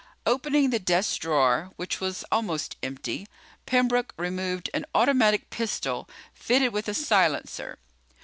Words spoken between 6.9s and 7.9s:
silencer.